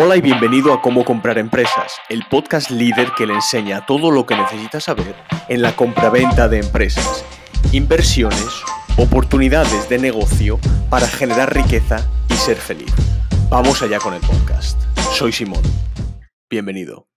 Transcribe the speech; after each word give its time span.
Hola 0.00 0.16
y 0.16 0.20
bienvenido 0.20 0.72
a 0.72 0.80
Cómo 0.80 1.04
comprar 1.04 1.38
empresas, 1.38 1.94
el 2.08 2.22
podcast 2.30 2.70
líder 2.70 3.08
que 3.16 3.26
le 3.26 3.34
enseña 3.34 3.84
todo 3.84 4.12
lo 4.12 4.26
que 4.26 4.36
necesitas 4.36 4.84
saber 4.84 5.16
en 5.48 5.60
la 5.60 5.74
compraventa 5.74 6.48
de 6.48 6.60
empresas, 6.60 7.24
inversiones, 7.72 8.62
oportunidades 8.96 9.88
de 9.88 9.98
negocio 9.98 10.60
para 10.88 11.08
generar 11.08 11.52
riqueza 11.52 12.08
y 12.30 12.34
ser 12.34 12.58
feliz. 12.58 12.94
Vamos 13.50 13.82
allá 13.82 13.98
con 13.98 14.14
el 14.14 14.20
podcast. 14.20 14.80
Soy 15.14 15.32
Simón. 15.32 15.64
Bienvenido. 16.48 17.08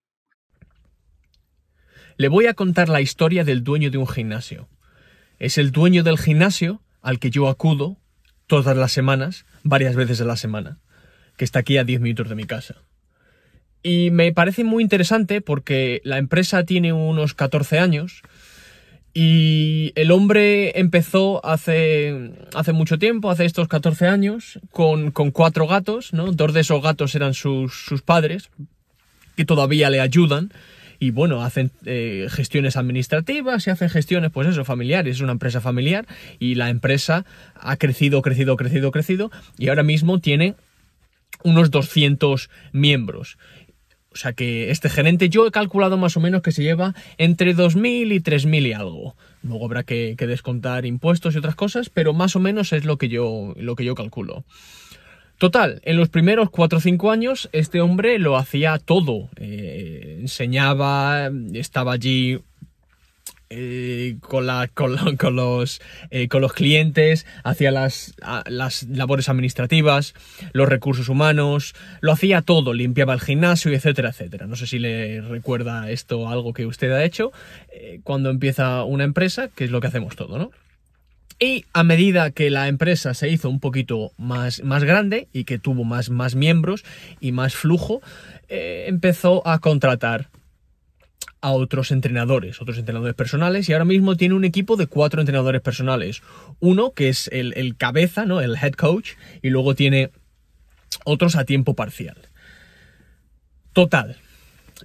Le 2.18 2.30
voy 2.30 2.48
a 2.48 2.56
contar 2.56 2.90
la 2.90 3.02
historia 3.02 3.44
del 3.44 3.64
dueño 3.64 3.92
de 3.92 4.00
un 4.00 4.08
gimnasio. 4.08 4.70
Es 5.38 5.60
el 5.60 5.72
dueño 5.72 6.02
del 6.02 6.18
gimnasio 6.18 6.82
al 7.04 7.20
que 7.20 7.30
yo 7.30 7.48
acudo 7.48 7.98
todas 8.48 8.76
las 8.76 8.92
semanas, 8.92 9.46
varias 9.62 9.96
veces 9.96 10.20
a 10.22 10.26
la 10.26 10.36
semana 10.36 10.80
que 11.38 11.46
está 11.46 11.60
aquí 11.60 11.78
a 11.78 11.84
10 11.84 12.02
minutos 12.02 12.30
de 12.30 12.36
mi 12.36 12.46
casa. 12.46 12.76
Y 13.84 14.12
me 14.12 14.32
parece 14.32 14.64
muy 14.64 14.84
interesante 14.84 15.42
porque 15.42 16.02
la 16.04 16.18
empresa 16.18 16.66
tiene 16.66 16.94
unos 16.94 17.34
14 17.34 17.80
años 17.80 18.22
y 19.14 19.92
el 19.96 20.12
hombre 20.12 20.80
empezó 20.80 21.46
hace, 21.46 22.32
hace 22.56 22.72
mucho 22.72 22.98
tiempo, 22.98 23.30
hace 23.30 23.46
estos 23.46 23.68
14 23.68 24.08
años, 24.08 24.60
con, 24.72 25.12
cuatro 25.12 25.68
gatos, 25.68 26.14
¿no? 26.14 26.32
Dos 26.32 26.54
de 26.54 26.62
esos 26.62 26.82
gatos 26.82 27.14
eran 27.16 27.34
sus, 27.34 28.02
padres, 28.06 28.50
que 29.36 29.44
todavía 29.44 29.90
le 29.90 30.00
ayudan. 30.00 30.54
Y 30.98 31.10
bueno, 31.10 31.44
hacen 31.44 31.72
eh, 31.86 32.28
gestiones 32.30 32.78
administrativas 32.78 33.66
y 33.66 33.72
hacen 33.72 33.90
gestiones, 33.90 34.32
pues 34.32 34.48
eso, 34.48 34.64
familiares. 34.64 35.18
Es 35.18 35.22
una 35.22 35.32
empresa 35.34 35.60
familiar 35.60 36.06
y 36.40 36.56
la 36.56 36.70
empresa 36.70 37.26
ha 37.56 37.76
crecido, 37.76 38.22
crecido, 38.22 38.56
crecido, 38.56 38.92
crecido. 38.92 39.32
Y 39.58 39.70
ahora 39.70 39.84
mismo 39.84 40.20
tiene 40.20 40.54
unos 41.44 41.72
200 41.72 42.50
miembros. 42.72 43.38
O 44.14 44.18
sea 44.18 44.34
que 44.34 44.72
este 44.72 44.90
gerente 44.90 45.30
yo 45.30 45.48
he 45.48 45.52
calculado 45.52 45.98
más 45.98 46.18
o 46.18 46.20
menos 46.20 46.42
que 46.42 46.52
se 46.52 46.64
lleva 46.64 46.94
entre 47.18 47.56
2.000 47.56 48.14
y 48.14 48.20
3.000 48.20 48.68
y 48.68 48.74
algo. 48.74 49.16
Luego 49.42 49.66
habrá 49.66 49.84
que, 49.84 50.16
descontar 50.18 50.86
impuestos 50.86 51.34
y 51.34 51.38
otras 51.38 51.56
cosas, 51.56 51.90
pero 51.90 52.14
más 52.14 52.36
o 52.36 52.40
menos 52.40 52.74
es 52.74 52.84
lo 52.84 52.98
que 52.98 53.08
yo, 53.08 53.54
lo 53.56 53.76
que 53.76 53.86
yo 53.86 53.96
calculo. 53.96 54.44
Total, 55.38 55.82
en 55.86 55.98
los 55.98 56.10
primeros 56.10 56.52
4 56.52 56.78
o 56.78 56.82
5 56.82 57.10
años 57.10 57.50
este 57.52 57.82
hombre 57.82 58.20
lo 58.20 58.38
hacía 58.38 58.78
todo. 58.78 59.30
Eh, 59.38 60.18
enseñaba, 60.20 61.32
estaba 61.54 61.94
allí 61.94 62.42
eh, 63.54 64.16
con, 64.22 64.48
con, 65.18 65.36
los, 65.36 65.82
eh, 66.10 66.30
con 66.30 66.42
los 66.42 66.54
clientes, 66.54 67.26
hacía 67.44 67.70
las, 67.70 68.16
las 68.46 68.84
labores 68.84 69.28
administrativas, 69.28 70.14
los 70.54 70.70
recursos 70.70 71.10
humanos, 71.10 71.76
lo 72.00 72.14
hacía 72.14 72.42
todo, 72.44 72.74
limpiaba 72.74 73.14
el 73.14 73.20
gimnasio, 73.20 73.74
etcétera, 73.74 74.12
etcétera. 74.12 74.48
No 74.48 74.56
sé 74.56 74.68
si 74.68 74.80
le 74.80 75.20
recuerda 75.20 75.92
esto 75.92 76.30
algo 76.30 76.54
que 76.54 76.66
usted 76.66 76.94
ha 76.94 77.04
hecho 77.04 77.34
eh, 77.74 78.00
cuando 78.06 78.30
empieza 78.30 78.86
una 78.86 79.04
empresa, 79.04 79.50
que 79.50 79.66
es 79.66 79.72
lo 79.72 79.82
que 79.82 79.88
hacemos 79.88 80.16
todo, 80.16 80.38
¿no? 80.38 80.52
Y 81.38 81.66
a 81.74 81.84
medida 81.84 82.32
que 82.32 82.52
la 82.52 82.70
empresa 82.70 83.14
se 83.14 83.28
hizo 83.28 83.50
un 83.50 83.60
poquito 83.60 84.14
más, 84.18 84.64
más 84.64 84.86
grande 84.86 85.28
y 85.34 85.44
que 85.44 85.60
tuvo 85.60 85.84
más, 85.84 86.10
más 86.10 86.36
miembros 86.36 86.86
y 87.20 87.34
más 87.34 87.54
flujo, 87.54 88.02
empezó 88.48 89.46
a 89.46 89.60
contratar 89.60 90.30
a 91.42 91.52
otros 91.52 91.92
entrenadores, 91.92 92.62
otros 92.62 92.78
entrenadores 92.78 93.16
personales, 93.16 93.68
y 93.68 93.74
ahora 93.74 93.86
mismo 93.86 94.16
tiene 94.16 94.36
un 94.36 94.46
equipo 94.46 94.76
de 94.78 94.88
cuatro 94.88 95.22
entrenadores 95.22 95.62
personales. 95.62 96.22
Uno 96.60 96.92
que 96.92 97.10
es 97.10 97.30
el, 97.34 97.76
cabeza, 97.78 98.26
¿no? 98.26 98.42
El 98.42 98.56
head 98.56 98.74
coach, 98.74 99.12
y 99.42 99.50
luego 99.50 99.76
tiene 99.76 100.12
otros 101.04 101.36
a 101.36 101.46
tiempo 101.46 101.74
parcial. 101.74 102.18
Total. 103.74 104.18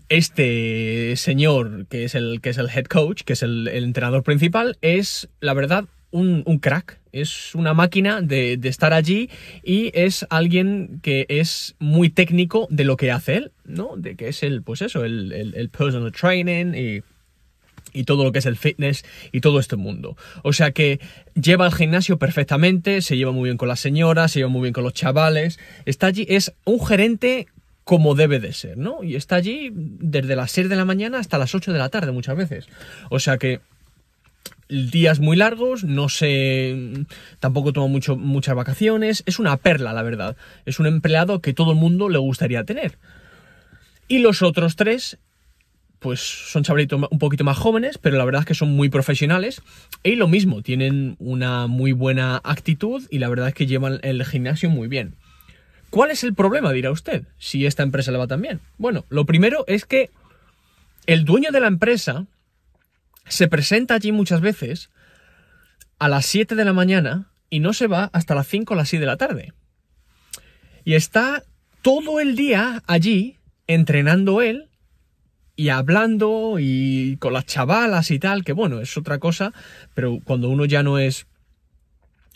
Este 0.09 1.15
señor, 1.17 1.87
que 1.89 2.05
es 2.05 2.15
el, 2.15 2.41
que 2.41 2.51
es 2.51 2.59
el 2.59 2.71
head 2.71 2.85
coach, 2.85 3.23
que 3.23 3.35
es 3.35 3.43
el 3.43 3.69
entrenador 3.69 4.23
principal, 4.23 4.79
es, 4.81 5.29
la 5.41 5.55
verdad, 5.55 5.85
un, 6.17 6.59
crack, 6.59 6.99
es 7.13 7.55
una 7.55 7.75
máquina 7.75 8.21
de, 8.21 8.59
estar 8.65 8.93
allí 8.93 9.31
y 9.63 9.91
es 9.95 10.27
alguien 10.31 11.01
que 11.03 11.27
es 11.29 11.77
muy 11.79 12.11
técnico 12.11 12.67
de 12.71 12.85
lo 12.85 12.97
que 12.97 13.11
hace 13.11 13.37
él, 13.37 13.53
¿no? 13.65 13.97
De 13.97 14.17
que 14.17 14.29
es 14.29 14.43
el, 14.43 14.63
pues 14.63 14.83
eso, 14.83 15.05
el, 15.05 15.71
personal 15.77 16.13
training 16.13 16.75
y, 16.75 17.03
y 17.93 18.05
todo 18.05 18.25
lo 18.25 18.33
que 18.33 18.39
es 18.41 18.47
el 18.47 18.57
fitness 18.57 19.05
y 19.33 19.41
todo 19.41 19.61
este 19.61 19.77
mundo. 19.77 20.17
O 20.43 20.53
sea 20.53 20.71
que 20.71 21.01
lleva 21.35 21.67
el 21.67 21.73
gimnasio 21.73 22.19
perfectamente, 22.19 23.03
se 23.03 23.17
lleva 23.17 23.33
muy 23.33 23.45
bien 23.45 23.57
con 23.57 23.69
las 23.69 23.81
señoras, 23.81 24.33
se 24.33 24.41
lleva 24.41 24.51
muy 24.51 24.63
bien 24.63 24.73
con 24.73 24.85
los 24.85 24.95
chavales, 24.95 25.59
está 25.85 26.09
allí, 26.09 26.27
es 26.29 26.55
un 26.65 26.85
gerente 26.85 27.47
como 27.85 28.17
debe 28.17 28.41
de 28.41 28.53
ser, 28.53 28.77
¿no? 28.77 29.05
Y 29.05 29.15
está 29.15 29.37
allí 29.37 29.71
desde 29.73 30.35
las 30.35 30.51
6 30.51 30.69
de 30.69 30.75
la 30.75 30.85
mañana 30.85 31.21
hasta 31.21 31.39
las 31.39 31.55
8 31.55 31.73
de 31.73 31.79
la 31.79 31.89
tarde 31.89 32.11
muchas 32.11 32.37
veces. 32.37 32.67
O 33.11 33.21
sea 33.21 33.39
que 33.39 33.61
días 34.69 35.21
muy 35.21 35.37
largos, 35.37 35.85
no 35.85 36.09
sé, 36.09 37.07
tampoco 37.41 37.73
toma 37.73 37.87
mucho, 37.87 38.17
muchas 38.17 38.55
vacaciones, 38.55 39.23
es 39.27 39.39
una 39.39 39.57
perla, 39.57 39.93
la 39.93 40.03
verdad. 40.03 40.37
Es 40.65 40.81
un 40.81 40.87
empleado 40.87 41.41
que 41.41 41.53
todo 41.53 41.73
el 41.73 41.79
mundo 41.79 42.09
le 42.09 42.19
gustaría 42.19 42.65
tener. 42.65 42.99
Y 44.09 44.19
los 44.19 44.43
otros 44.43 44.77
tres, 44.77 45.19
pues 45.99 46.21
son 46.21 46.63
chavalitos 46.63 47.01
un 47.11 47.19
poquito 47.19 47.45
más 47.45 47.59
jóvenes, 47.59 47.99
pero 47.99 48.17
la 48.17 48.25
verdad 48.25 48.41
es 48.41 48.47
que 48.47 48.55
son 48.55 48.71
muy 48.71 48.89
profesionales. 48.89 49.63
Y 50.03 50.17
lo 50.17 50.29
mismo, 50.29 50.63
tienen 50.63 51.17
una 51.19 51.67
muy 51.67 51.93
buena 51.93 52.41
actitud 52.45 53.03
y 53.11 53.19
la 53.19 53.29
verdad 53.29 53.49
es 53.49 53.55
que 53.55 53.67
llevan 53.67 54.01
el 54.03 54.25
gimnasio 54.25 54.71
muy 54.71 54.89
bien. 54.89 55.15
¿Cuál 55.91 56.11
es 56.11 56.25
el 56.25 56.35
problema, 56.35 56.73
dirá 56.73 56.91
usted, 56.91 57.25
si 57.39 57.65
esta 57.65 57.83
empresa 57.83 58.13
le 58.13 58.19
va 58.19 58.27
tan 58.27 58.43
bien? 58.43 58.61
Bueno, 58.77 59.05
lo 59.09 59.25
primero 59.25 59.65
es 59.67 59.87
que 59.87 60.11
el 61.07 61.25
dueño 61.25 61.53
de 61.53 61.61
la 61.61 61.69
empresa 61.69 62.27
se 63.29 63.49
presenta 63.49 63.95
allí 63.95 64.13
muchas 64.13 64.41
veces 64.41 64.91
a 65.99 66.09
las 66.09 66.27
7 66.27 66.55
de 66.55 66.65
la 66.65 66.73
mañana 66.73 67.31
y 67.51 67.61
no 67.61 67.73
se 67.73 67.87
va 67.87 68.11
hasta 68.13 68.35
las 68.35 68.47
5 68.47 68.75
o 68.75 68.77
las 68.77 68.89
6 68.89 69.01
de 69.01 69.07
la 69.07 69.17
tarde. 69.17 69.53
Y 70.85 70.95
está 70.95 71.43
todo 71.83 72.21
el 72.21 72.37
día 72.37 72.83
allí 72.87 73.39
entrenando 73.67 74.43
él 74.43 74.69
y 75.57 75.71
hablando 75.71 76.59
y 76.61 77.17
con 77.19 77.33
las 77.33 77.47
chavalas 77.47 78.11
y 78.11 78.19
tal, 78.19 78.45
que 78.45 78.53
bueno, 78.53 78.81
es 78.81 78.97
otra 78.97 79.19
cosa, 79.19 79.53
pero 79.95 80.21
cuando 80.23 80.49
uno 80.49 80.67
ya 80.67 80.83
no 80.83 80.99
es 80.99 81.27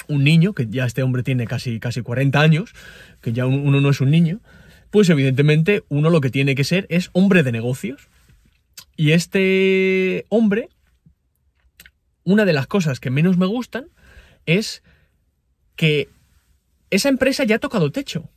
un 0.08 0.24
niño, 0.24 0.54
que 0.54 0.66
ya 0.68 0.86
este 0.86 1.02
hombre 1.02 1.22
tiene 1.22 1.46
casi, 1.46 1.78
casi 1.78 2.02
40 2.02 2.40
años, 2.40 2.72
que 3.20 3.32
ya 3.32 3.46
uno 3.46 3.80
no 3.80 3.90
es 3.90 4.00
un 4.00 4.10
niño, 4.10 4.40
pues 4.90 5.08
evidentemente 5.10 5.84
uno 5.88 6.10
lo 6.10 6.20
que 6.20 6.30
tiene 6.30 6.54
que 6.54 6.64
ser 6.64 6.86
es 6.88 7.10
hombre 7.12 7.42
de 7.42 7.52
negocios. 7.52 8.08
Y 8.96 9.12
este 9.12 10.26
hombre 10.28 10.68
una 12.24 12.44
de 12.44 12.52
las 12.52 12.66
cosas 12.66 13.00
que 13.00 13.10
menos 13.10 13.36
me 13.36 13.46
gustan 13.46 13.88
es 14.46 14.82
que 15.76 16.08
esa 16.90 17.08
empresa 17.08 17.44
ya 17.44 17.56
ha 17.56 17.60
tocado 17.60 17.92
techo. 17.92 18.28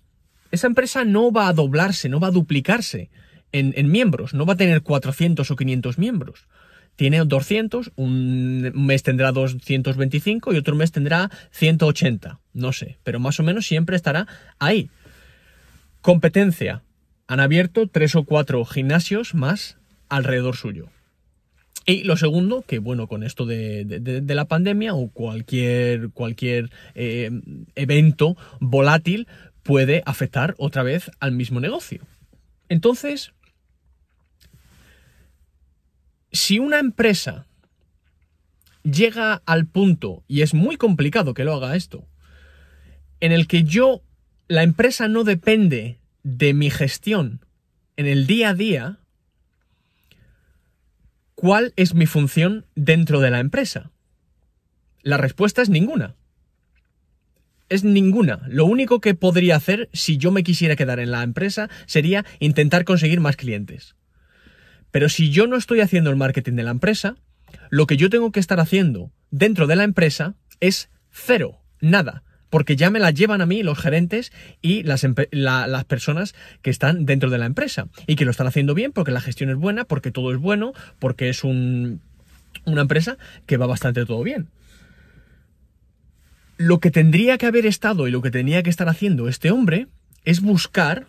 Esa 0.52 0.68
empresa 0.68 1.04
no 1.04 1.32
va 1.32 1.48
a 1.48 1.54
doblarse, 1.54 2.10
no 2.10 2.20
va 2.20 2.28
a 2.28 2.32
duplicarse 2.32 3.10
en, 3.52 3.92
miembros, 3.92 4.34
no 4.34 4.46
va 4.46 4.54
a 4.54 4.58
tener 4.58 4.82
400 4.82 5.50
o 5.50 5.56
500 5.56 5.98
miembros. 5.98 6.48
Tiene 6.96 7.24
200, 7.24 7.92
un 7.96 8.72
mes 8.76 9.02
tendrá 9.02 9.32
225 9.32 10.54
y 10.54 10.58
otro 10.58 10.76
mes 10.76 10.92
tendrá 10.92 11.32
180, 11.52 12.40
no 12.54 12.72
sé, 12.72 13.00
pero 13.04 13.20
más 13.20 13.40
o 13.40 13.44
menos 13.44 13.66
siempre 13.66 13.96
estará 13.96 14.28
ahí. 14.60 14.90
Competencia. 16.02 16.84
Han 17.28 17.40
abierto 17.40 17.88
tres 17.88 18.16
o 18.16 18.26
cuatro 18.26 18.64
gimnasios 18.66 19.34
más 19.34 19.78
alrededor 20.10 20.56
suyo. 20.56 20.90
Y 21.86 22.04
lo 22.04 22.16
segundo, 22.16 22.64
que 22.66 22.80
bueno, 22.80 23.08
con 23.08 23.24
esto 23.24 23.46
de, 23.46 24.24
la 24.26 24.46
pandemia 24.46 24.94
o 24.94 25.10
cualquier, 25.10 26.10
cualquier 26.12 26.70
eh, 26.96 27.30
evento 27.76 28.38
volátil 28.60 29.28
puede 29.64 30.02
afectar 30.06 30.56
otra 30.58 30.84
vez 30.84 31.12
al 31.20 31.34
mismo 31.34 31.60
negocio. 31.60 32.02
Entonces, 32.70 33.34
si 36.32 36.60
una 36.60 36.80
empresa 36.80 37.46
llega 38.84 39.42
al 39.46 39.66
punto, 39.66 40.24
y 40.28 40.42
es 40.42 40.54
muy 40.54 40.78
complicado 40.78 41.34
que 41.34 41.44
lo 41.44 41.54
haga 41.54 41.76
esto, 41.76 42.06
en 43.20 43.32
el 43.32 43.48
que 43.48 43.64
yo, 43.64 44.02
la 44.48 44.64
empresa 44.64 45.08
no 45.08 45.24
depende 45.24 45.98
de 46.24 46.54
mi 46.54 46.70
gestión 46.70 47.42
en 47.96 48.08
el 48.08 48.28
día 48.28 48.50
a 48.50 48.54
día, 48.54 48.98
¿Cuál 51.44 51.74
es 51.76 51.94
mi 51.94 52.06
función 52.06 52.68
dentro 52.74 53.20
de 53.20 53.30
la 53.30 53.42
empresa? 53.42 53.92
La 55.02 55.18
respuesta 55.18 55.62
es 55.62 55.68
ninguna. 55.68 56.16
Es 57.68 57.84
ninguna. 57.84 58.44
Lo 58.48 58.64
único 58.64 59.02
que 59.02 59.14
podría 59.14 59.58
hacer 59.58 59.90
si 59.92 60.18
yo 60.18 60.32
me 60.32 60.44
quisiera 60.44 60.78
quedar 60.78 61.02
en 61.02 61.12
la 61.12 61.22
empresa 61.22 61.70
sería 61.86 62.24
intentar 62.40 62.86
conseguir 62.86 63.20
más 63.20 63.36
clientes. 63.36 63.98
Pero 64.90 65.10
si 65.10 65.32
yo 65.32 65.46
no 65.46 65.58
estoy 65.58 65.82
haciendo 65.82 66.12
el 66.12 66.16
marketing 66.16 66.54
de 66.54 66.64
la 66.64 66.72
empresa, 66.72 67.18
lo 67.70 67.88
que 67.88 67.98
yo 67.98 68.10
tengo 68.10 68.32
que 68.32 68.40
estar 68.40 68.62
haciendo 68.62 69.12
dentro 69.30 69.68
de 69.68 69.76
la 69.76 69.84
empresa 69.84 70.36
es 70.62 70.92
cero, 71.12 71.60
nada. 71.82 72.24
Porque 72.54 72.76
ya 72.76 72.92
me 72.92 73.00
las 73.00 73.16
llevan 73.16 73.42
a 73.42 73.48
mí 73.48 73.64
los 73.64 73.80
gerentes 73.80 74.32
y 74.62 74.84
las, 74.84 75.04
las, 75.32 75.86
personas 75.86 76.36
que 76.62 76.70
están 76.70 77.08
dentro 77.08 77.32
de 77.32 77.40
la 77.40 77.48
empresa 77.48 77.88
y 78.06 78.16
que 78.16 78.26
lo 78.26 78.30
están 78.30 78.46
haciendo 78.46 78.76
bien 78.76 78.92
porque 78.92 79.10
la 79.10 79.22
gestión 79.22 79.50
es 79.50 79.56
buena, 79.56 79.86
porque 79.86 80.12
todo 80.12 80.32
es 80.32 80.38
bueno, 80.38 80.74
porque 81.00 81.30
es 81.30 81.44
un, 81.44 82.00
una 82.64 82.82
empresa 82.82 83.18
que 83.48 83.58
va 83.58 83.66
bastante 83.66 84.06
todo 84.06 84.22
bien. 84.22 84.50
Lo 86.58 86.80
que 86.80 86.92
tendría 86.92 87.40
que 87.40 87.48
haber 87.48 87.66
estado 87.66 88.08
y 88.08 88.12
lo 88.12 88.22
que 88.22 88.30
tenía 88.30 88.62
que 88.62 88.70
estar 88.70 88.88
haciendo 88.88 89.28
este 89.28 89.50
hombre 89.50 89.88
es 90.24 90.40
buscar 90.40 91.08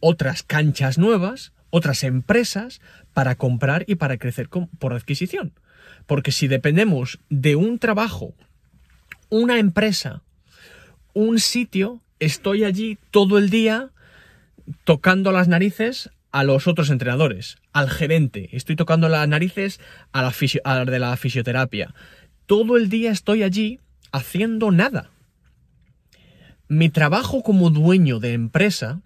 otras 0.00 0.42
canchas 0.42 0.96
nuevas, 0.96 1.52
otras 1.68 2.02
empresas 2.02 2.80
para 3.12 3.34
comprar 3.34 3.84
y 3.86 3.96
para 3.96 4.16
crecer 4.16 4.48
por 4.48 4.94
adquisición. 4.94 5.52
Porque 6.06 6.32
si 6.32 6.48
dependemos 6.48 7.18
de 7.28 7.56
un 7.56 7.78
trabajo, 7.78 8.32
una 9.28 9.58
empresa, 9.58 10.22
un 11.16 11.40
sitio, 11.40 12.02
estoy 12.20 12.62
allí 12.64 12.98
todo 13.10 13.38
el 13.38 13.48
día 13.48 13.88
tocando 14.84 15.32
las 15.32 15.48
narices 15.48 16.10
a 16.30 16.44
los 16.44 16.66
otros 16.66 16.90
entrenadores, 16.90 17.56
al 17.72 17.88
gerente, 17.88 18.50
estoy 18.52 18.76
tocando 18.76 19.08
las 19.08 19.26
narices 19.26 19.80
a 20.12 20.20
la, 20.20 20.84
de 20.84 20.98
la 20.98 21.16
fisioterapia. 21.16 21.94
Todo 22.44 22.76
el 22.76 22.90
día 22.90 23.12
estoy 23.12 23.44
allí 23.44 23.80
haciendo 24.12 24.70
nada. 24.70 25.08
Mi 26.68 26.90
trabajo 26.90 27.42
como 27.42 27.70
dueño 27.70 28.20
de 28.20 28.34
empresa 28.34 29.00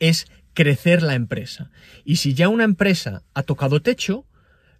es 0.00 0.26
crecer 0.52 1.02
la 1.02 1.14
empresa. 1.14 1.70
Y 2.04 2.16
si 2.16 2.34
ya 2.34 2.50
una 2.50 2.64
empresa 2.64 3.22
ha 3.32 3.42
tocado 3.42 3.80
techo, 3.80 4.26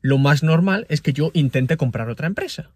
lo 0.02 0.18
más 0.18 0.42
normal 0.42 0.84
es 0.90 1.00
que 1.00 1.14
yo 1.14 1.30
intente 1.32 1.78
comprar 1.78 2.10
otra 2.10 2.26
empresa. 2.26 2.72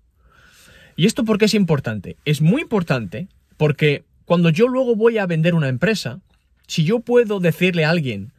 ¿Y 0.96 1.04
esto 1.04 1.26
por 1.26 1.36
qué 1.36 1.44
es 1.44 1.52
importante? 1.52 2.16
Es 2.24 2.40
muy 2.40 2.62
importante 2.62 3.28
porque 3.60 4.06
cuando 4.24 4.48
yo 4.48 4.68
luego 4.68 4.96
voy 4.96 5.18
a 5.18 5.26
vender 5.26 5.54
una 5.54 5.68
empresa, 5.68 6.22
si 6.66 6.82
yo 6.82 7.00
puedo 7.00 7.40
decirle 7.40 7.84
a 7.84 7.90
alguien 7.90 8.32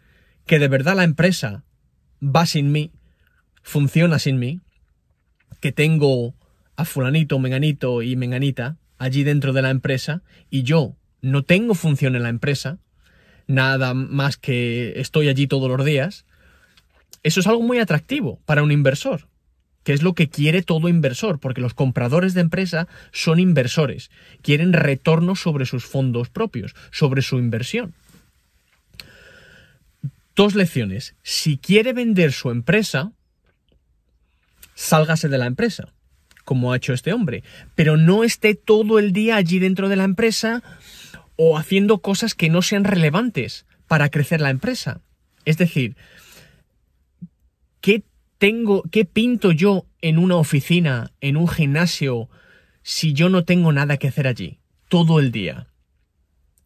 que 0.47 0.57
de 0.57 0.67
verdad 0.67 0.95
la 0.95 1.03
empresa 1.03 1.63
va 2.23 2.47
sin 2.47 2.71
mí, 2.71 2.89
funciona 3.61 4.17
sin 4.17 4.39
mí, 4.39 4.61
que 5.59 5.71
tengo 5.71 6.33
a 6.75 6.85
fulanito, 6.85 7.37
menganito 7.37 8.01
y 8.01 8.15
menganita 8.15 8.77
allí 8.97 9.23
dentro 9.23 9.53
de 9.53 9.61
la 9.61 9.69
empresa 9.69 10.23
y 10.49 10.63
yo 10.63 10.95
no 11.21 11.43
tengo 11.43 11.75
función 11.75 12.15
en 12.15 12.23
la 12.23 12.29
empresa, 12.29 12.79
nada 13.45 13.93
más 13.93 14.37
que 14.37 14.99
estoy 14.99 15.29
allí 15.29 15.45
todos 15.45 15.69
los 15.69 15.85
días, 15.85 16.25
eso 17.21 17.41
es 17.41 17.45
algo 17.45 17.61
muy 17.61 17.77
atractivo 17.77 18.39
para 18.45 18.63
un 18.63 18.71
inversor, 18.71 19.27
que 19.83 19.93
es 19.93 20.03
lo 20.03 20.13
que 20.13 20.29
quiere 20.29 20.61
todo 20.61 20.89
inversor, 20.89 21.39
porque 21.39 21.61
los 21.61 21.73
compradores 21.73 22.33
de 22.33 22.41
empresa 22.41 22.87
son 23.11 23.39
inversores, 23.39 24.11
quieren 24.41 24.73
retorno 24.73 25.35
sobre 25.35 25.65
sus 25.65 25.85
fondos 25.85 26.29
propios, 26.29 26.75
sobre 26.91 27.21
su 27.21 27.37
inversión. 27.37 27.93
Dos 30.35 30.55
lecciones. 30.55 31.15
Si 31.23 31.57
quiere 31.57 31.93
vender 31.93 32.31
su 32.31 32.51
empresa, 32.51 33.11
sálgase 34.75 35.29
de 35.29 35.37
la 35.37 35.45
empresa, 35.45 35.93
como 36.45 36.71
ha 36.71 36.77
hecho 36.77 36.93
este 36.93 37.13
hombre, 37.13 37.43
pero 37.75 37.97
no 37.97 38.23
esté 38.23 38.55
todo 38.55 38.99
el 38.99 39.13
día 39.13 39.35
allí 39.35 39.59
dentro 39.59 39.89
de 39.89 39.95
la 39.95 40.03
empresa 40.03 40.63
o 41.35 41.57
haciendo 41.57 41.99
cosas 41.99 42.35
que 42.35 42.49
no 42.49 42.61
sean 42.61 42.83
relevantes 42.83 43.65
para 43.87 44.09
crecer 44.09 44.41
la 44.41 44.51
empresa. 44.51 45.01
Es 45.43 45.57
decir, 45.57 45.95
¿qué 47.81 48.03
tengo, 48.41 48.81
qué 48.89 49.05
pinto 49.05 49.51
yo 49.51 49.85
en 50.01 50.17
una 50.17 50.35
oficina, 50.35 51.11
en 51.21 51.37
un 51.37 51.47
gimnasio, 51.47 52.27
si 52.81 53.13
yo 53.13 53.29
no 53.29 53.45
tengo 53.45 53.71
nada 53.71 53.97
que 53.97 54.07
hacer 54.07 54.25
allí 54.25 54.57
todo 54.87 55.19
el 55.19 55.31
día? 55.31 55.67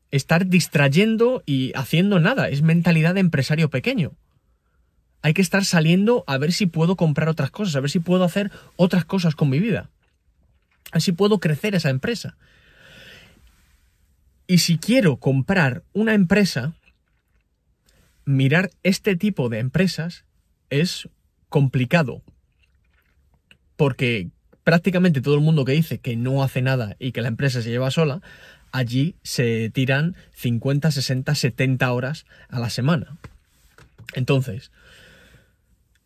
Estar 0.10 0.48
distrayendo 0.48 1.44
y 1.46 1.74
haciendo 1.76 2.22
nada, 2.22 2.48
es 2.48 2.62
mentalidad 2.62 3.14
de 3.14 3.20
empresario 3.20 3.70
pequeño. 3.70 4.14
Hay 5.22 5.34
que 5.34 5.42
estar 5.42 5.66
saliendo 5.66 6.24
a 6.28 6.38
ver 6.38 6.54
si 6.54 6.66
puedo 6.66 6.96
comprar 6.96 7.28
otras 7.28 7.52
cosas, 7.52 7.76
a 7.76 7.82
ver 7.82 7.90
si 7.90 8.00
puedo 8.00 8.24
hacer 8.24 8.52
otras 8.78 9.04
cosas 9.04 9.36
con 9.36 9.50
mi 9.50 9.60
vida. 9.60 9.90
A 10.92 10.96
ver 10.96 11.02
si 11.02 11.12
puedo 11.12 11.42
crecer 11.42 11.76
esa 11.76 11.90
empresa. 11.90 12.38
Y 14.48 14.60
si 14.60 14.78
quiero 14.78 15.18
comprar 15.18 15.84
una 15.92 16.14
empresa, 16.14 16.74
mirar 18.24 18.72
este 18.84 19.18
tipo 19.18 19.50
de 19.50 19.60
empresas 19.60 20.24
es 20.70 21.10
complicado. 21.56 22.22
Porque 23.78 24.28
prácticamente 24.66 25.22
todo 25.22 25.36
el 25.36 25.40
mundo 25.40 25.64
que 25.64 25.72
dice 25.72 26.00
que 26.00 26.18
no 26.18 26.44
hace 26.44 26.62
nada 26.62 26.98
y 27.00 27.14
que 27.14 27.22
la 27.22 27.30
empresa 27.30 27.62
se 27.62 27.70
lleva 27.70 27.92
sola, 27.92 28.22
allí 28.74 29.16
se 29.24 29.70
tiran 29.70 30.18
50, 30.34 30.92
60, 30.92 31.34
70 31.34 31.94
horas 31.94 32.26
a 32.50 32.60
la 32.60 32.70
semana. 32.70 33.16
Entonces, 34.16 34.74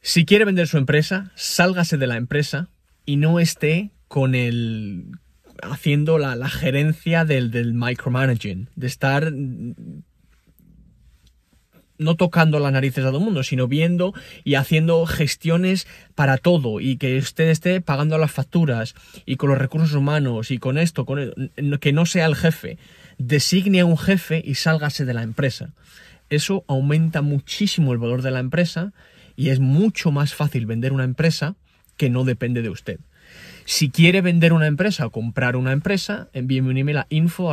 si 0.03 0.23
quiere 0.23 0.45
vender 0.45 0.67
su 0.67 0.77
empresa, 0.77 1.31
sálgase 1.33 1.97
de 1.97 2.05
la 2.05 2.17
empresa 2.17 2.69
y 3.07 3.15
no 3.15 3.39
esté 3.39 3.89
con 4.07 4.35
el 4.35 5.17
haciendo 5.63 6.19
la, 6.19 6.47
gerencia 6.47 7.25
del, 7.25 7.49
del, 7.49 7.73
micromanaging, 7.73 8.69
de 8.75 8.85
estar 8.85 9.33
no 11.99 12.15
tocando 12.15 12.59
las 12.59 12.71
narices 12.71 13.03
a 13.03 13.09
todo 13.09 13.19
el 13.19 13.25
mundo, 13.25 13.43
sino 13.43 13.67
viendo 13.67 14.13
y 14.43 14.55
haciendo 14.55 15.05
gestiones 15.05 15.85
para 16.15 16.37
todo 16.37 16.79
y 16.79 16.97
que 16.97 17.17
usted 17.17 17.49
esté 17.49 17.81
pagando 17.81 18.17
las 18.17 18.31
facturas 18.31 18.95
y 19.25 19.35
con 19.35 19.49
los 19.49 19.59
recursos 19.59 19.93
humanos 19.93 20.49
y 20.49 20.57
con 20.57 20.77
esto, 20.77 21.05
con 21.05 21.51
que 21.79 21.93
no 21.93 22.05
sea 22.05 22.25
el 22.25 22.35
jefe. 22.35 22.77
Designe 23.17 23.81
a 23.81 23.85
un 23.85 23.97
jefe 23.97 24.41
y 24.43 24.55
sálgase 24.55 25.05
de 25.05 25.13
la 25.13 25.23
empresa. 25.23 25.73
Eso 26.29 26.63
aumenta 26.67 27.21
muchísimo 27.21 27.91
el 27.91 27.99
valor 27.99 28.21
de 28.21 28.31
la 28.31 28.39
empresa 28.39 28.93
y 29.35 29.49
es 29.49 29.59
mucho 29.59 30.11
más 30.11 30.33
fácil 30.33 30.65
vender 30.65 30.93
una 30.93 31.03
empresa 31.03 31.55
que 31.97 32.09
no 32.09 32.23
depende 32.23 32.61
de 32.61 32.69
usted. 32.69 32.99
Si 33.65 33.89
quiere 33.89 34.21
vender 34.21 34.53
una 34.53 34.65
empresa 34.65 35.05
o 35.05 35.11
comprar 35.11 35.55
una 35.55 35.73
empresa, 35.73 36.29
envíeme 36.33 36.69
un 36.69 36.77
email 36.77 36.97
a 36.97 37.07
info 37.09 37.51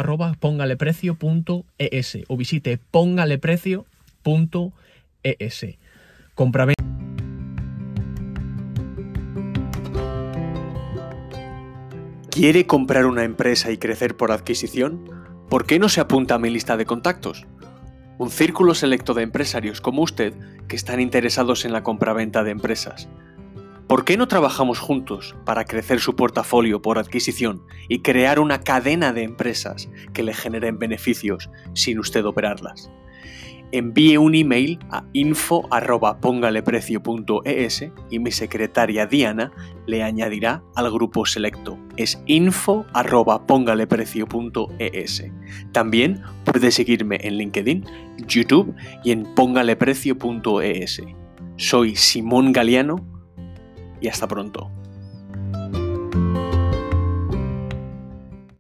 o 2.29 2.37
visite 2.37 2.79
pongaleprecio.es. 4.27 5.79
Compra 6.35 6.67
¿Quiere 12.31 12.67
comprar 12.67 13.07
una 13.07 13.23
empresa 13.23 13.71
y 13.71 13.79
crecer 13.79 14.17
por 14.17 14.33
adquisición? 14.33 15.09
¿Por 15.49 15.65
qué 15.65 15.79
no 15.79 15.89
se 15.89 16.01
apunta 16.01 16.35
a 16.35 16.39
mi 16.39 16.51
lista 16.51 16.77
de 16.77 16.85
contactos? 16.85 17.47
Un 18.19 18.31
círculo 18.31 18.75
selecto 18.75 19.15
de 19.15 19.23
empresarios 19.23 19.81
como 19.81 20.03
usted 20.03 20.35
que 20.67 20.77
están 20.77 21.01
interesados 21.01 21.65
en 21.65 21.73
la 21.73 21.83
compraventa 21.83 22.43
de 22.43 22.51
empresas 22.51 23.09
¿Por 23.87 24.05
qué 24.05 24.17
no 24.17 24.27
trabajamos 24.27 24.81
juntos 24.81 25.37
para 25.45 25.65
crecer 25.65 26.01
su 26.01 26.17
portafolio 26.17 26.83
por 26.83 26.99
adquisición 26.99 27.63
y 27.89 28.01
crear 28.01 28.41
una 28.41 28.63
cadena 28.63 29.13
de 29.13 29.23
empresas 29.23 29.89
que 30.13 30.25
le 30.25 30.35
generen 30.35 30.81
beneficios 30.81 31.49
sin 31.73 32.01
usted 32.01 32.25
operarlas? 32.25 32.91
Envíe 33.73 34.19
un 34.19 34.35
email 34.35 34.79
a 34.91 35.03
info.pongaleprecio.es 35.13 37.89
y 38.11 38.19
mi 38.19 38.31
secretaria 38.31 39.07
Diana 39.07 39.51
le 39.87 40.03
añadirá 40.03 40.63
al 40.75 40.91
grupo 40.91 41.25
selecto. 41.27 41.79
Es 41.97 42.23
info.pongaleprecio.es. 42.27 45.25
También 45.73 46.23
puede 46.45 46.71
seguirme 46.71 47.19
en 47.23 47.39
LinkedIn, 47.39 47.87
YouTube 48.27 48.75
y 49.05 49.13
en 49.13 49.25
pongaleprecio.es. 49.35 51.03
Soy 51.57 51.97
Simón 51.97 52.53
Galeano 52.53 53.03
y 54.01 54.09
hasta 54.09 54.29
pronto. 54.29 54.71